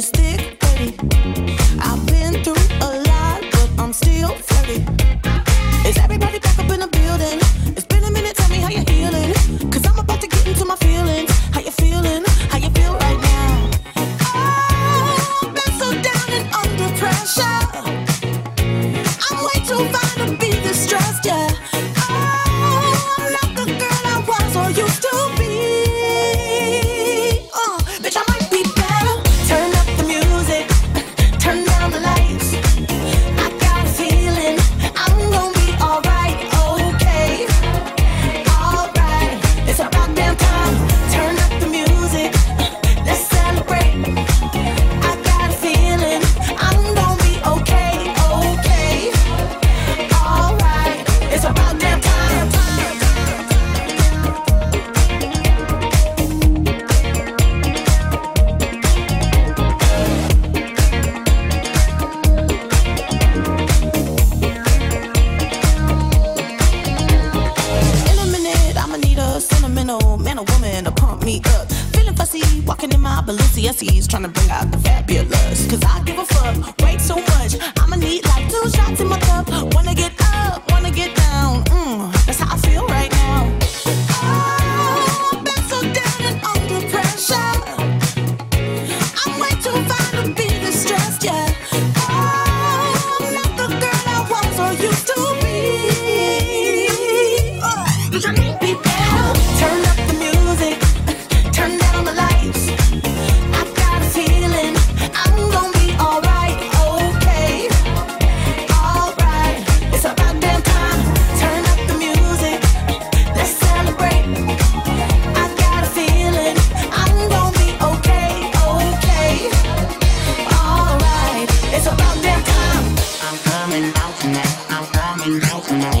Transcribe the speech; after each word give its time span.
Stick. 0.00 0.45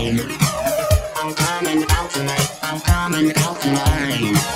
I'm 0.08 1.34
coming 1.34 1.84
out 1.90 2.10
tonight. 2.10 2.58
I'm 2.62 2.80
coming 2.80 3.32
out 3.38 3.60
tonight. 3.60 4.55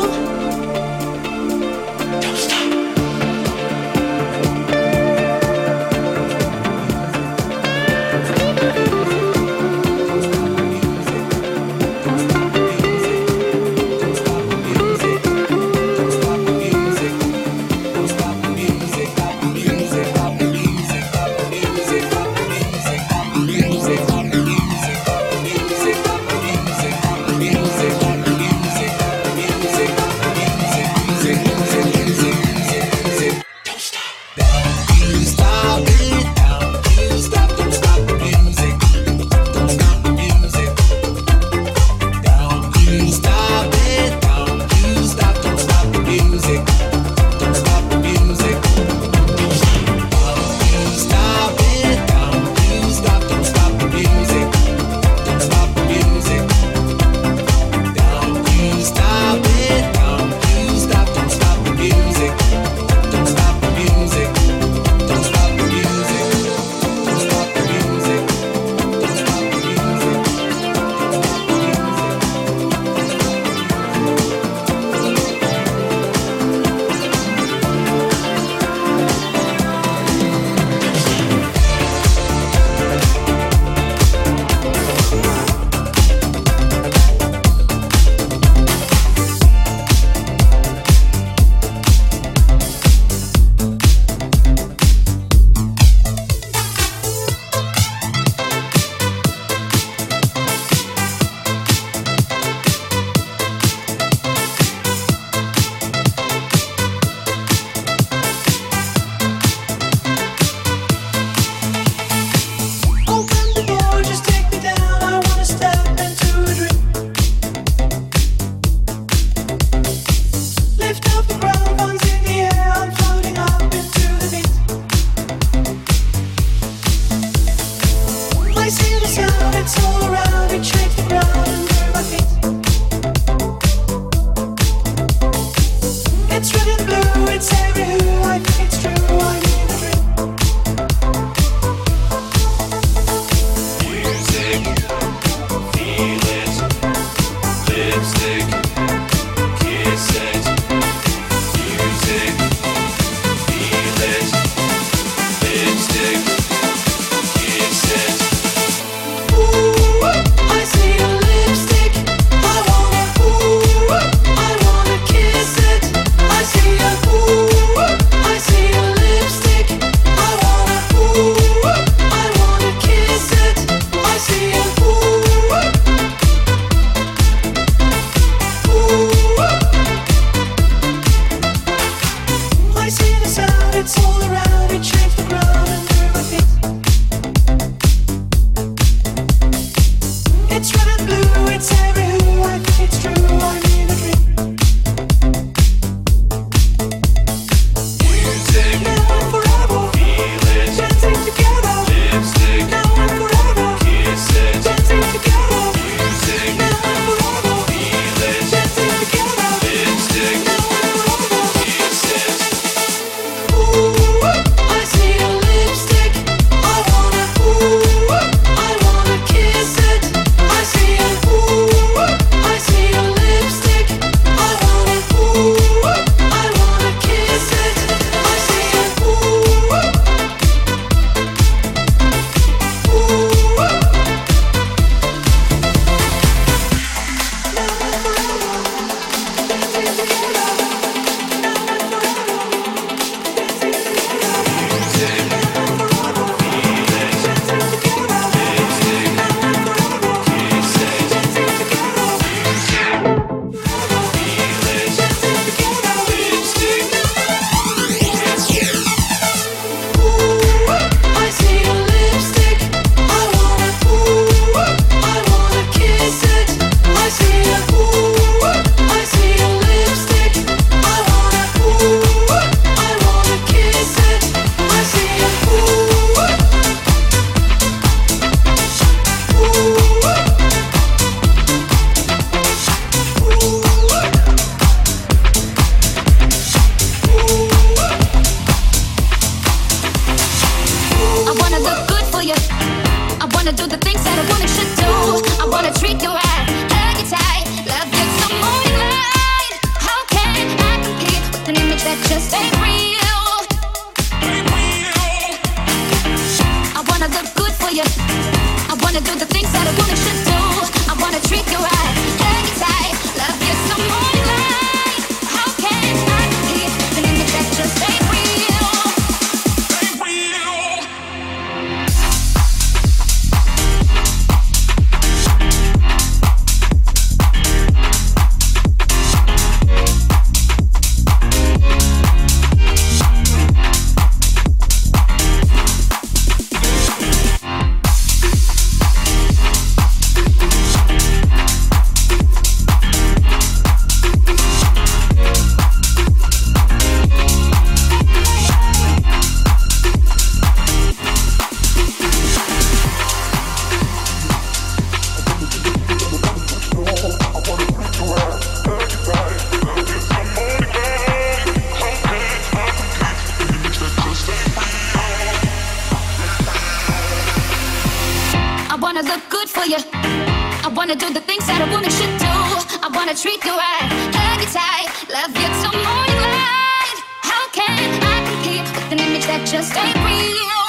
wanna 370.81 370.95
do 370.95 371.13
the 371.13 371.21
things 371.21 371.45
that 371.45 371.61
a 371.61 371.69
woman 371.69 371.91
should 371.91 372.15
do. 372.17 372.33
I 372.81 372.89
wanna 372.89 373.13
treat 373.13 373.45
you 373.45 373.53
right, 373.53 373.85
hug 374.17 374.41
you 374.41 374.49
tight, 374.49 374.89
love 375.13 375.29
you 375.29 375.47
till 375.61 375.77
morning 375.77 376.21
light. 376.25 376.97
How 377.21 377.43
can 377.53 378.01
I 378.01 378.17
compete 378.25 378.65
with 378.73 378.89
an 378.93 378.99
image 379.05 379.25
that 379.29 379.45
just 379.45 379.77
ain't 379.77 379.93
real? 380.01 380.65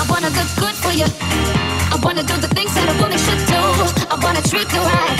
I 0.00 0.04
wanna 0.12 0.28
look 0.36 0.50
good 0.60 0.76
for 0.84 0.92
you. 0.92 1.08
I 1.94 1.96
wanna 2.04 2.24
do 2.24 2.36
the 2.36 2.52
things 2.52 2.74
that 2.74 2.92
a 2.92 2.96
woman 3.00 3.16
should 3.16 3.42
do. 3.48 3.62
I 4.12 4.16
wanna 4.20 4.42
treat 4.42 4.68
you 4.70 4.82
right. 4.84 5.19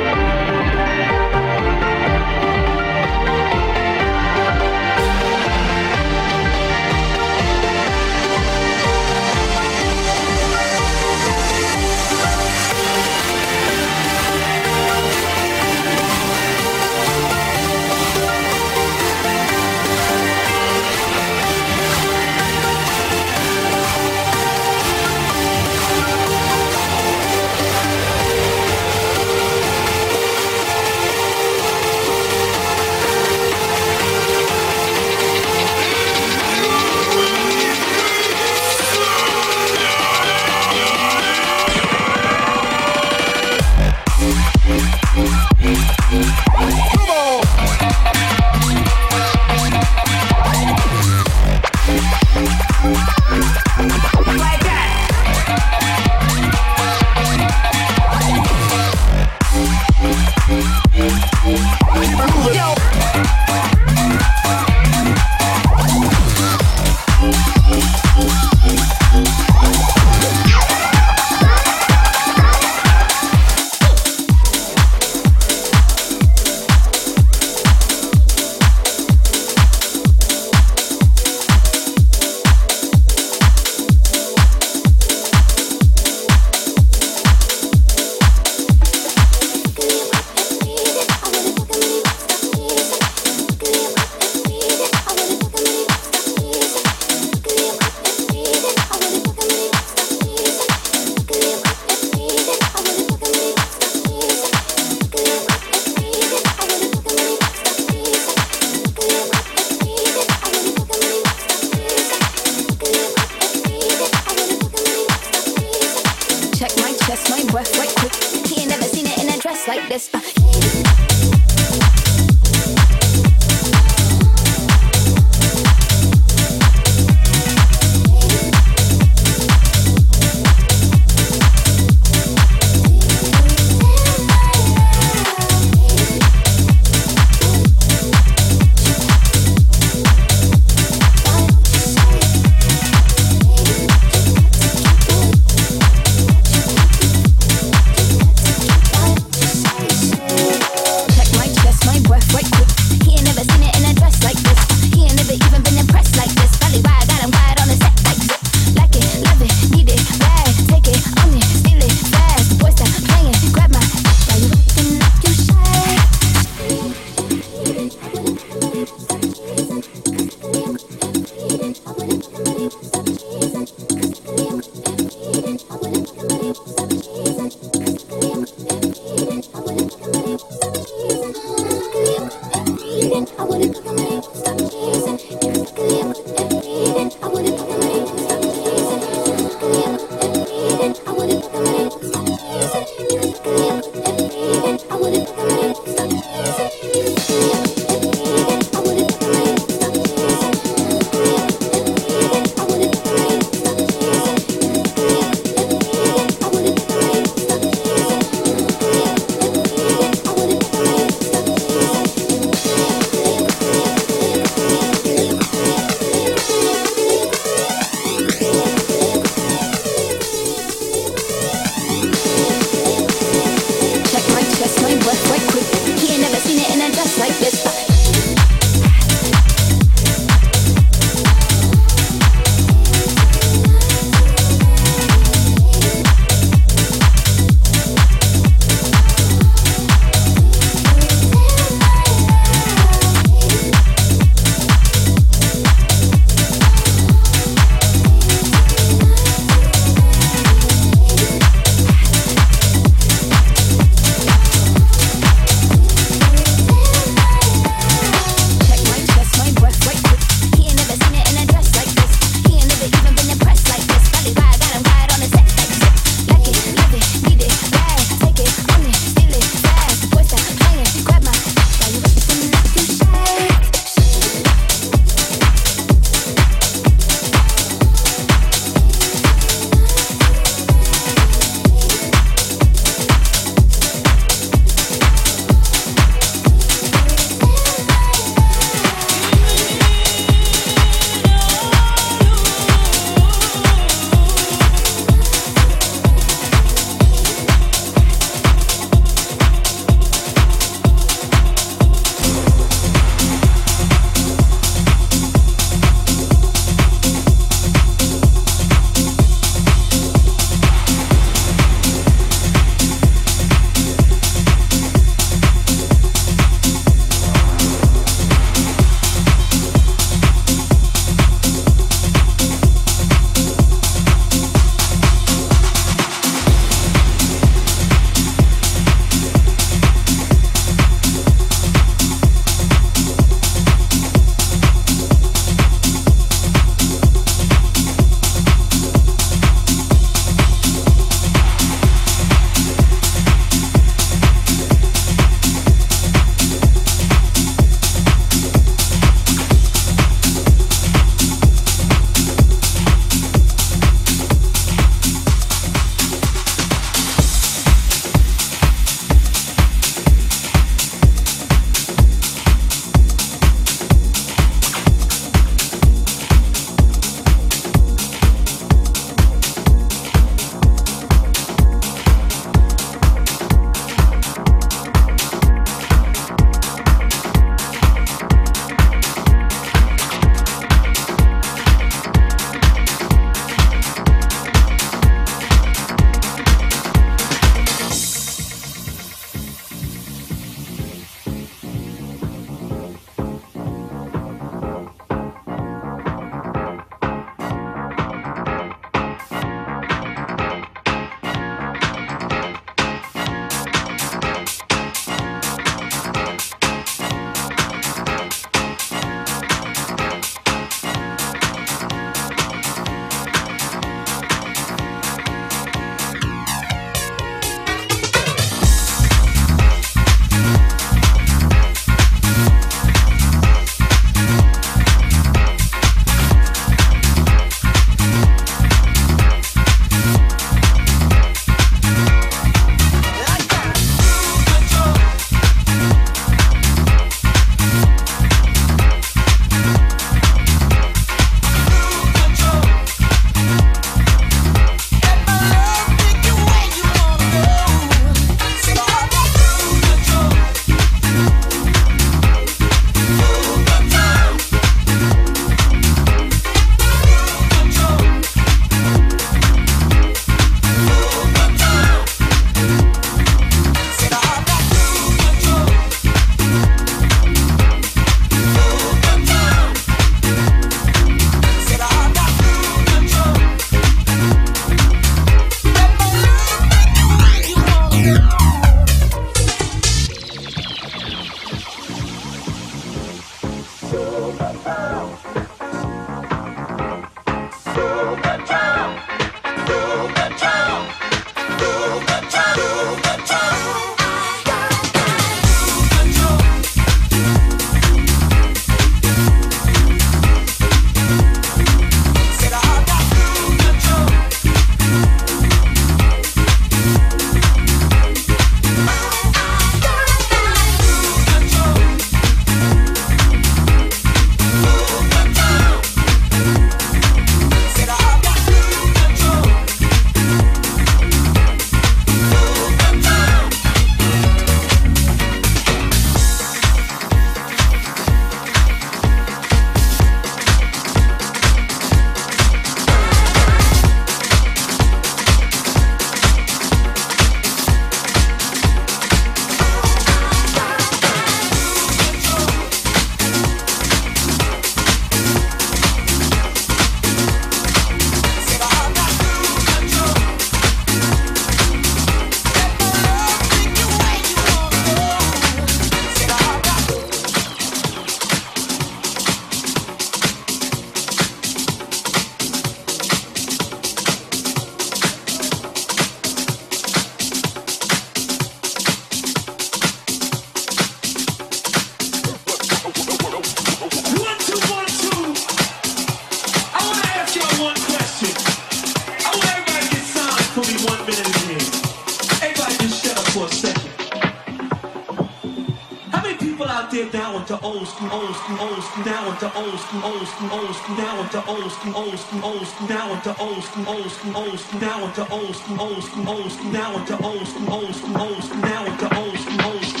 I'm 589.31 589.39
the 589.39 589.57
old 589.57 589.79
school, 589.79 590.03
old 590.03 590.27
school, 590.27 590.51
old 590.51 590.75
school. 590.75 590.95
Now 590.97 591.21
I'm 591.21 591.29
the 591.29 591.45
old 591.45 591.71
school, 591.71 591.95
old 591.95 592.19
school, 592.19 592.43
old 592.43 592.67
school. 592.67 592.87
Now 592.89 593.13
into 593.13 593.39
old 593.39 593.63
school, 593.63 593.87
old 593.87 594.11
school, 594.11 594.35
old 594.35 594.59
school. 594.59 594.79
Now 594.81 595.05
into 595.05 595.31
old 595.31 595.55
school, 595.55 595.79
old 595.79 596.03
school, 596.03 596.29
old 596.29 596.51
school. 596.51 596.71
Now 596.71 596.97
into 596.97 597.23
old 597.23 597.47
school, 597.47 597.71
old 597.71 597.95
school, 597.95 598.17
old 598.21 598.43
school. 598.43 598.59
Now 598.59 598.85
into 598.85 599.17
old 599.17 599.37
school, 599.39 599.61
old 599.71 599.83
school. 599.85 600.00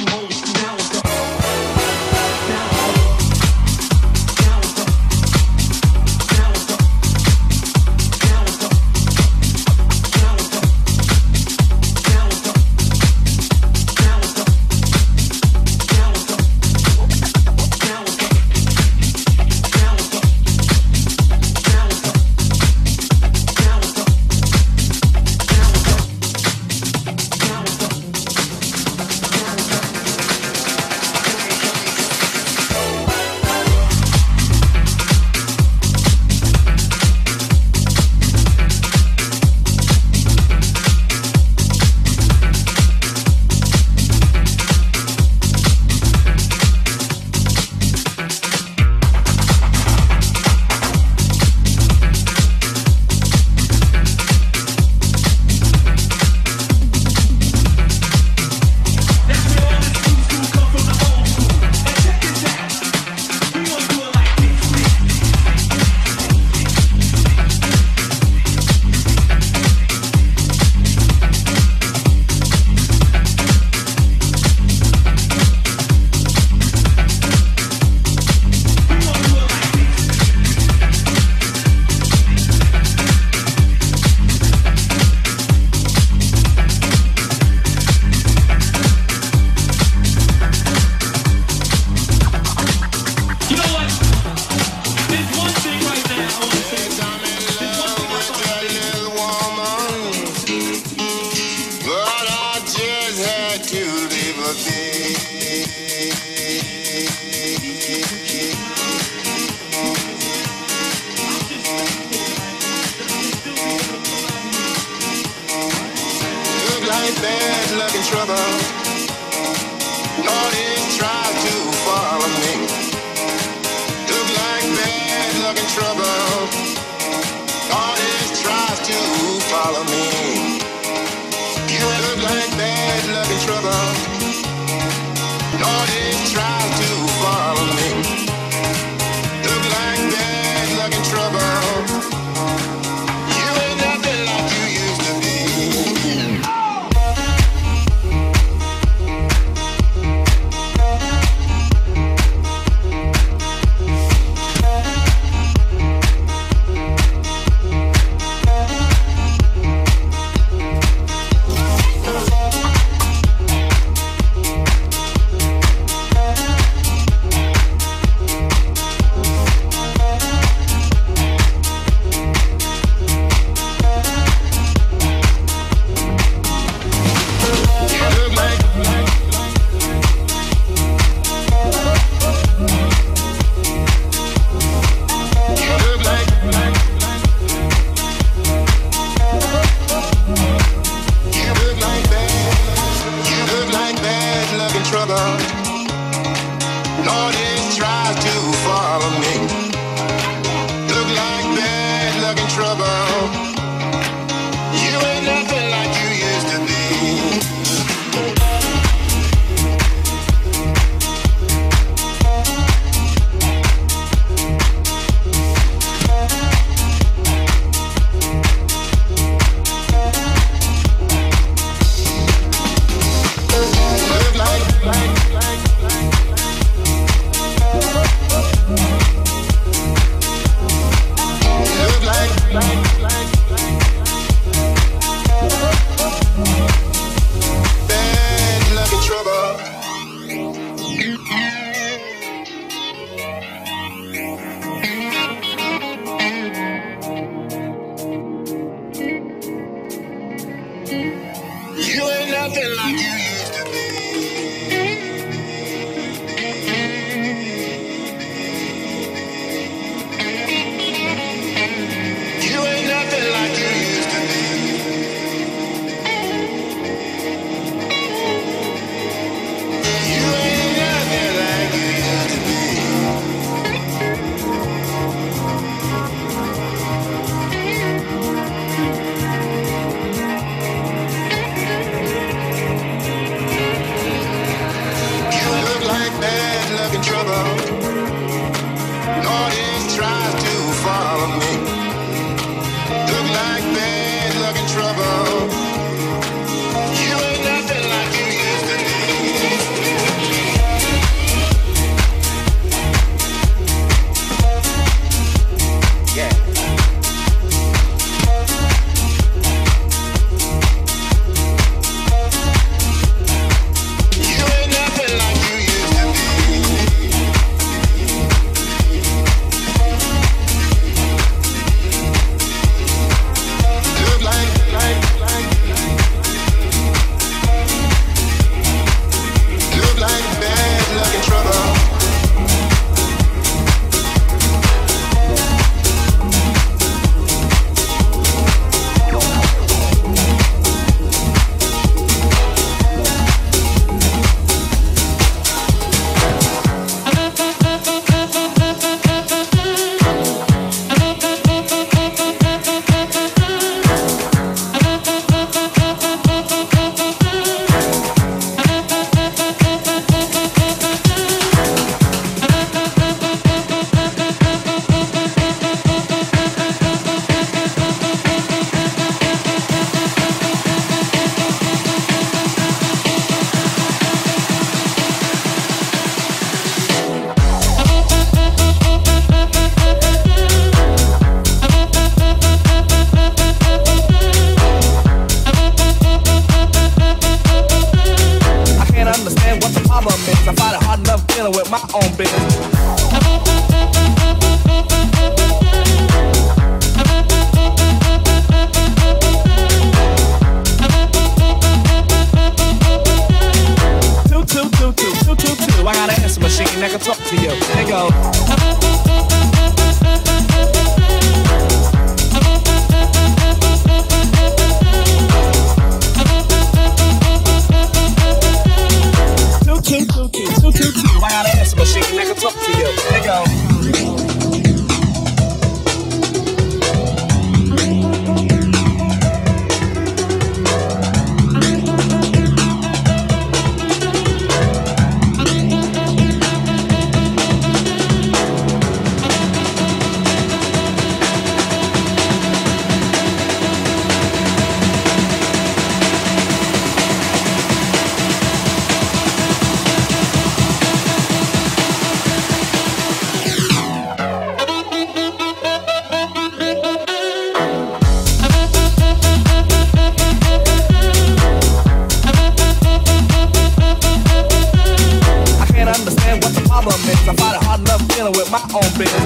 Own 468.73 468.81
business. 468.97 469.20